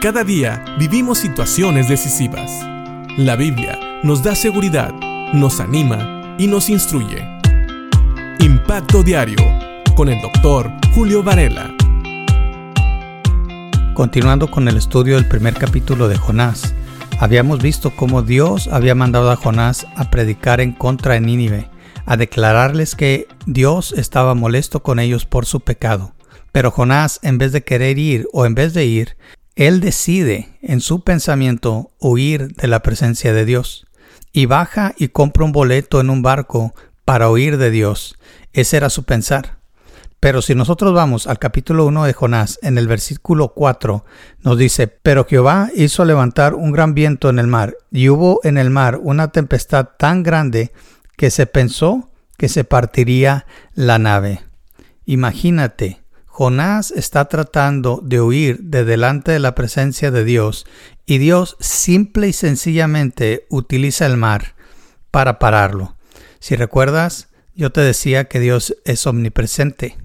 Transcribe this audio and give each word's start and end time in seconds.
Cada 0.00 0.22
día 0.22 0.64
vivimos 0.78 1.18
situaciones 1.18 1.88
decisivas. 1.88 2.52
La 3.16 3.34
Biblia 3.34 3.76
nos 4.04 4.22
da 4.22 4.36
seguridad, 4.36 4.94
nos 5.32 5.58
anima 5.58 6.36
y 6.38 6.46
nos 6.46 6.68
instruye. 6.70 7.26
Impacto 8.38 9.02
Diario 9.02 9.44
con 9.96 10.08
el 10.08 10.22
doctor 10.22 10.70
Julio 10.94 11.24
Varela. 11.24 11.74
Continuando 13.94 14.48
con 14.48 14.68
el 14.68 14.76
estudio 14.76 15.16
del 15.16 15.26
primer 15.26 15.54
capítulo 15.54 16.06
de 16.06 16.16
Jonás, 16.16 16.76
habíamos 17.18 17.60
visto 17.60 17.90
cómo 17.96 18.22
Dios 18.22 18.68
había 18.68 18.94
mandado 18.94 19.32
a 19.32 19.36
Jonás 19.36 19.84
a 19.96 20.12
predicar 20.12 20.60
en 20.60 20.74
contra 20.74 21.14
de 21.14 21.22
Nínive, 21.22 21.70
a 22.06 22.16
declararles 22.16 22.94
que 22.94 23.26
Dios 23.46 23.90
estaba 23.90 24.36
molesto 24.36 24.80
con 24.80 25.00
ellos 25.00 25.26
por 25.26 25.44
su 25.44 25.58
pecado. 25.58 26.14
Pero 26.52 26.70
Jonás, 26.70 27.18
en 27.22 27.38
vez 27.38 27.50
de 27.50 27.64
querer 27.64 27.98
ir 27.98 28.28
o 28.32 28.46
en 28.46 28.54
vez 28.54 28.74
de 28.74 28.84
ir, 28.84 29.16
él 29.58 29.80
decide 29.80 30.56
en 30.62 30.80
su 30.80 31.02
pensamiento 31.02 31.90
huir 31.98 32.54
de 32.54 32.68
la 32.68 32.80
presencia 32.80 33.32
de 33.32 33.44
Dios 33.44 33.88
y 34.32 34.46
baja 34.46 34.94
y 34.96 35.08
compra 35.08 35.44
un 35.44 35.50
boleto 35.50 36.00
en 36.00 36.10
un 36.10 36.22
barco 36.22 36.76
para 37.04 37.28
huir 37.28 37.58
de 37.58 37.72
Dios. 37.72 38.16
Ese 38.52 38.76
era 38.76 38.88
su 38.88 39.02
pensar. 39.02 39.58
Pero 40.20 40.42
si 40.42 40.54
nosotros 40.54 40.94
vamos 40.94 41.26
al 41.26 41.40
capítulo 41.40 41.86
1 41.86 42.04
de 42.04 42.12
Jonás, 42.12 42.60
en 42.62 42.78
el 42.78 42.86
versículo 42.86 43.48
4, 43.48 44.04
nos 44.44 44.58
dice, 44.58 44.86
Pero 44.86 45.26
Jehová 45.28 45.70
hizo 45.74 46.04
levantar 46.04 46.54
un 46.54 46.70
gran 46.70 46.94
viento 46.94 47.28
en 47.28 47.40
el 47.40 47.48
mar, 47.48 47.76
y 47.90 48.10
hubo 48.10 48.38
en 48.44 48.58
el 48.58 48.70
mar 48.70 49.00
una 49.02 49.32
tempestad 49.32 49.88
tan 49.98 50.22
grande 50.22 50.70
que 51.16 51.30
se 51.30 51.46
pensó 51.46 52.12
que 52.36 52.48
se 52.48 52.62
partiría 52.62 53.44
la 53.74 53.98
nave. 53.98 54.40
Imagínate, 55.04 56.00
Jonás 56.38 56.92
está 56.92 57.24
tratando 57.24 57.98
de 58.00 58.20
huir 58.20 58.60
de 58.60 58.84
delante 58.84 59.32
de 59.32 59.40
la 59.40 59.56
presencia 59.56 60.12
de 60.12 60.22
Dios 60.22 60.66
y 61.04 61.18
Dios 61.18 61.56
simple 61.58 62.28
y 62.28 62.32
sencillamente 62.32 63.44
utiliza 63.50 64.06
el 64.06 64.16
mar 64.16 64.54
para 65.10 65.40
pararlo. 65.40 65.96
Si 66.38 66.54
recuerdas, 66.54 67.26
yo 67.56 67.72
te 67.72 67.80
decía 67.80 68.26
que 68.26 68.38
Dios 68.38 68.76
es 68.84 69.04
omnipresente. 69.08 69.98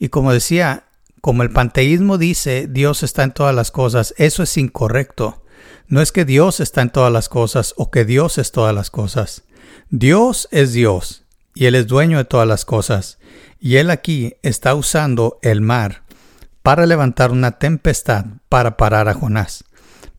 Y 0.00 0.08
como 0.08 0.32
decía, 0.32 0.86
como 1.20 1.44
el 1.44 1.50
panteísmo 1.50 2.18
dice 2.18 2.66
Dios 2.68 3.04
está 3.04 3.22
en 3.22 3.30
todas 3.30 3.54
las 3.54 3.70
cosas, 3.70 4.14
eso 4.16 4.42
es 4.42 4.56
incorrecto. 4.56 5.44
No 5.86 6.00
es 6.00 6.10
que 6.10 6.24
Dios 6.24 6.58
está 6.58 6.82
en 6.82 6.90
todas 6.90 7.12
las 7.12 7.28
cosas 7.28 7.74
o 7.76 7.92
que 7.92 8.04
Dios 8.04 8.38
es 8.38 8.50
todas 8.50 8.74
las 8.74 8.90
cosas. 8.90 9.44
Dios 9.90 10.48
es 10.50 10.72
Dios 10.72 11.22
y 11.54 11.66
Él 11.66 11.76
es 11.76 11.86
dueño 11.86 12.18
de 12.18 12.24
todas 12.24 12.48
las 12.48 12.64
cosas. 12.64 13.18
Y 13.60 13.76
él 13.76 13.90
aquí 13.90 14.34
está 14.42 14.74
usando 14.74 15.38
el 15.42 15.60
mar 15.60 16.02
para 16.62 16.86
levantar 16.86 17.30
una 17.30 17.52
tempestad 17.52 18.26
para 18.48 18.76
parar 18.76 19.08
a 19.08 19.14
Jonás, 19.14 19.64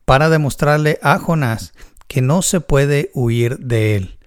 para 0.04 0.28
demostrarle 0.28 0.98
a 1.02 1.18
Jonás 1.18 1.72
que 2.08 2.20
no 2.22 2.42
se 2.42 2.60
puede 2.60 3.10
huir 3.14 3.58
de 3.58 3.96
él. 3.96 4.18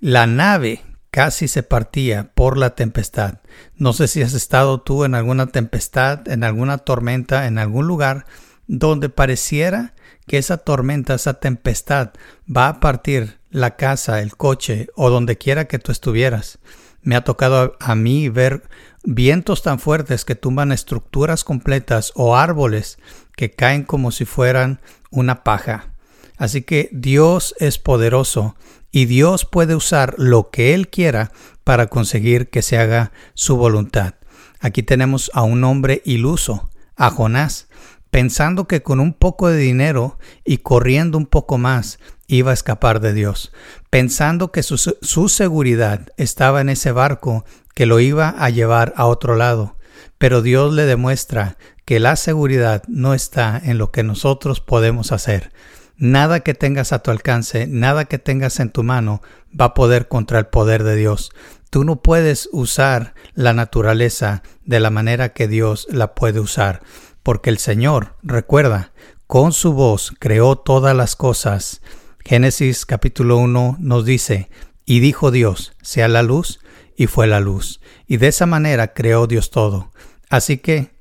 La 0.00 0.26
nave 0.26 0.82
casi 1.10 1.48
se 1.48 1.62
partía 1.62 2.32
por 2.34 2.58
la 2.58 2.74
tempestad. 2.74 3.38
No 3.76 3.92
sé 3.92 4.08
si 4.08 4.22
has 4.22 4.34
estado 4.34 4.80
tú 4.80 5.04
en 5.04 5.14
alguna 5.14 5.46
tempestad, 5.46 6.28
en 6.28 6.44
alguna 6.44 6.78
tormenta, 6.78 7.46
en 7.46 7.58
algún 7.58 7.86
lugar 7.86 8.26
donde 8.66 9.08
pareciera 9.08 9.94
que 10.26 10.38
esa 10.38 10.58
tormenta, 10.58 11.14
esa 11.14 11.34
tempestad 11.34 12.10
va 12.48 12.68
a 12.68 12.80
partir 12.80 13.37
la 13.50 13.76
casa, 13.76 14.20
el 14.20 14.36
coche 14.36 14.88
o 14.94 15.10
donde 15.10 15.38
quiera 15.38 15.66
que 15.66 15.78
tú 15.78 15.92
estuvieras. 15.92 16.58
Me 17.02 17.16
ha 17.16 17.24
tocado 17.24 17.76
a, 17.80 17.94
mí 17.94 18.28
ver 18.28 18.62
vientos 19.04 19.62
tan 19.62 19.78
fuertes 19.78 20.24
que 20.24 20.34
tumban 20.34 20.72
estructuras 20.72 21.44
completas 21.44 22.12
o 22.14 22.36
árboles 22.36 22.98
que 23.36 23.50
caen 23.50 23.84
como 23.84 24.10
si 24.10 24.24
fueran 24.24 24.80
una 25.10 25.44
paja. 25.44 25.92
Así 26.36 26.62
que 26.62 26.88
Dios 26.92 27.54
es 27.58 27.78
poderoso 27.78 28.56
y 28.90 29.06
Dios 29.06 29.44
puede 29.44 29.74
usar 29.74 30.14
lo 30.18 30.50
que 30.50 30.74
Él 30.74 30.88
quiera 30.88 31.32
para 31.64 31.88
conseguir 31.88 32.50
que 32.50 32.62
se 32.62 32.78
haga 32.78 33.12
su 33.34 33.56
voluntad. 33.56 34.14
Aquí 34.60 34.82
tenemos 34.82 35.30
a 35.34 35.42
un 35.42 35.62
hombre 35.64 36.02
iluso, 36.04 36.68
a 36.96 37.10
Jonás, 37.10 37.67
pensando 38.10 38.66
que 38.66 38.82
con 38.82 39.00
un 39.00 39.12
poco 39.12 39.48
de 39.48 39.58
dinero 39.58 40.18
y 40.44 40.58
corriendo 40.58 41.18
un 41.18 41.26
poco 41.26 41.58
más 41.58 41.98
iba 42.26 42.50
a 42.50 42.54
escapar 42.54 43.00
de 43.00 43.12
Dios, 43.12 43.52
pensando 43.90 44.52
que 44.52 44.62
su, 44.62 45.28
seguridad 45.28 46.08
estaba 46.16 46.60
en 46.60 46.68
ese 46.68 46.92
barco 46.92 47.44
que 47.74 47.86
lo 47.86 48.00
iba 48.00 48.28
a 48.28 48.50
llevar 48.50 48.92
a 48.96 49.06
otro 49.06 49.34
lado. 49.34 49.76
Pero 50.18 50.42
Dios 50.42 50.72
le 50.74 50.84
demuestra 50.84 51.56
que 51.84 52.00
la 52.00 52.16
seguridad 52.16 52.82
no 52.86 53.14
está 53.14 53.60
en 53.62 53.78
lo 53.78 53.90
que 53.90 54.02
nosotros 54.02 54.60
podemos 54.60 55.10
hacer. 55.12 55.52
Nada 55.96 56.40
que 56.40 56.54
tengas 56.54 56.92
a 56.92 57.00
tu 57.00 57.10
alcance, 57.10 57.66
nada 57.66 58.04
que 58.04 58.18
tengas 58.18 58.60
en 58.60 58.70
tu 58.70 58.82
mano 58.82 59.22
va 59.58 59.66
a 59.66 59.74
poder 59.74 60.06
contra 60.06 60.38
el 60.38 60.46
poder 60.46 60.84
de 60.84 60.96
Dios. 60.96 61.30
Tú 61.70 61.84
no 61.84 62.02
puedes 62.02 62.48
usar 62.52 63.14
la 63.34 63.52
naturaleza 63.52 64.42
de 64.64 64.80
la 64.80 64.90
manera 64.90 65.30
que 65.30 65.48
Dios 65.48 65.86
la 65.90 66.14
puede 66.14 66.40
usar, 66.40 66.82
porque 67.28 67.50
el 67.50 67.58
Señor, 67.58 68.14
recuerda, 68.22 68.90
con 69.26 69.52
su 69.52 69.74
voz 69.74 70.14
creó 70.18 70.56
todas 70.56 70.96
las 70.96 71.14
cosas 71.14 71.82
Génesis 72.24 72.86
capítulo 72.86 73.36
1 73.36 73.76
nos 73.78 74.06
dice, 74.06 74.48
y 74.86 75.00
dijo 75.00 75.30
Dios, 75.30 75.74
sea 75.82 76.08
la 76.08 76.22
luz, 76.22 76.58
y 76.96 77.06
fue 77.06 77.26
la 77.26 77.40
luz. 77.40 77.82
Y 78.06 78.16
de 78.16 78.28
esa 78.28 78.46
manera 78.46 78.94
creó 78.94 79.26
Dios 79.26 79.50
todo. 79.50 79.92
Así 80.30 80.56
que, 80.56 80.92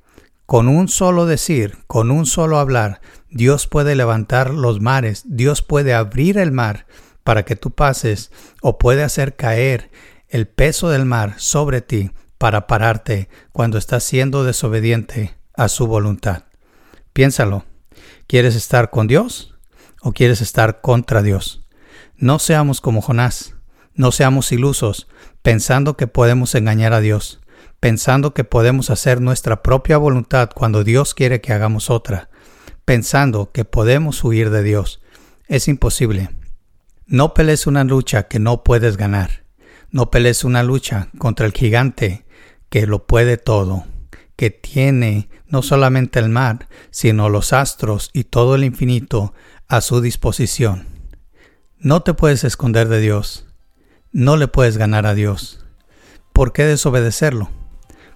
con 0.45 0.67
un 0.67 0.89
solo 0.89 1.27
decir, 1.27 1.77
con 1.87 2.11
un 2.11 2.25
solo 2.25 2.59
hablar, 2.59 2.99
Dios 3.29 3.65
puede 3.65 3.95
levantar 3.95 4.53
los 4.53 4.81
mares, 4.81 5.23
Dios 5.27 5.61
puede 5.61 5.93
abrir 5.93 6.37
el 6.37 6.51
mar 6.51 6.87
para 7.23 7.45
que 7.45 7.55
tú 7.55 7.71
pases, 7.71 8.31
o 8.61 8.77
puede 8.77 9.01
hacer 9.03 9.37
caer 9.37 9.91
el 10.27 10.45
peso 10.45 10.89
del 10.89 11.05
mar 11.05 11.35
sobre 11.37 11.79
ti 11.79 12.11
para 12.37 12.67
pararte 12.67 13.29
cuando 13.53 13.77
estás 13.77 14.03
siendo 14.03 14.43
desobediente 14.43 15.36
a 15.57 15.67
su 15.67 15.87
voluntad. 15.87 16.43
Piénsalo. 17.11 17.65
¿Quieres 18.27 18.55
estar 18.55 18.89
con 18.89 19.07
Dios? 19.07 19.57
o 20.01 20.13
quieres 20.13 20.41
estar 20.41 20.81
contra 20.81 21.21
Dios. 21.21 21.65
No 22.15 22.39
seamos 22.39 22.81
como 22.81 23.01
Jonás, 23.01 23.55
no 23.93 24.11
seamos 24.11 24.51
ilusos, 24.51 25.07
pensando 25.41 25.97
que 25.97 26.07
podemos 26.07 26.55
engañar 26.55 26.93
a 26.93 27.01
Dios, 27.01 27.41
pensando 27.79 28.33
que 28.33 28.43
podemos 28.43 28.89
hacer 28.89 29.21
nuestra 29.21 29.61
propia 29.61 29.97
voluntad 29.97 30.49
cuando 30.53 30.83
Dios 30.83 31.13
quiere 31.13 31.41
que 31.41 31.53
hagamos 31.53 31.89
otra, 31.89 32.29
pensando 32.85 33.51
que 33.51 33.65
podemos 33.65 34.23
huir 34.23 34.49
de 34.49 34.63
Dios. 34.63 35.01
Es 35.47 35.67
imposible. 35.67 36.29
No 37.05 37.33
pelees 37.33 37.67
una 37.67 37.83
lucha 37.83 38.27
que 38.29 38.39
no 38.39 38.63
puedes 38.63 38.97
ganar. 38.97 39.45
No 39.91 40.11
pelees 40.11 40.43
una 40.43 40.63
lucha 40.63 41.09
contra 41.17 41.45
el 41.45 41.53
gigante 41.53 42.25
que 42.69 42.85
lo 42.85 43.07
puede 43.07 43.37
todo, 43.37 43.85
que 44.37 44.51
tiene 44.51 45.29
no 45.47 45.61
solamente 45.61 46.19
el 46.19 46.29
mar, 46.29 46.69
sino 46.91 47.27
los 47.27 47.51
astros 47.51 48.11
y 48.13 48.23
todo 48.23 48.55
el 48.55 48.63
infinito 48.63 49.33
a 49.67 49.81
su 49.81 49.99
disposición. 49.99 50.87
No 51.79 52.01
te 52.01 52.13
puedes 52.13 52.43
esconder 52.43 52.87
de 52.87 53.01
Dios. 53.01 53.45
No 54.11 54.37
le 54.37 54.47
puedes 54.47 54.77
ganar 54.77 55.05
a 55.05 55.13
Dios. 55.13 55.65
¿Por 56.31 56.53
qué 56.53 56.63
desobedecerlo? 56.63 57.49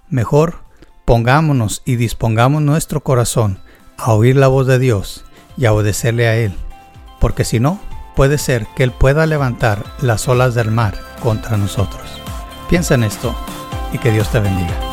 Mejor 0.08 0.62
pongámonos 1.04 1.82
y 1.84 1.96
dispongamos 1.96 2.62
nuestro 2.62 3.02
corazón 3.02 3.60
a 3.98 4.12
oír 4.12 4.36
la 4.36 4.48
voz 4.48 4.66
de 4.66 4.78
Dios 4.78 5.24
y 5.56 5.66
a 5.66 5.72
obedecerle 5.72 6.28
a 6.28 6.36
Él, 6.36 6.54
porque 7.20 7.44
si 7.44 7.60
no, 7.60 7.80
puede 8.14 8.38
ser 8.38 8.66
que 8.76 8.84
Él 8.84 8.92
pueda 8.92 9.26
levantar 9.26 9.84
las 10.00 10.28
olas 10.28 10.54
del 10.54 10.70
mar 10.70 10.98
contra 11.20 11.56
nosotros. 11.56 12.02
Piensa 12.68 12.94
en 12.94 13.04
esto 13.04 13.34
y 13.92 13.98
que 13.98 14.10
Dios 14.10 14.30
te 14.30 14.40
bendiga. 14.40 14.91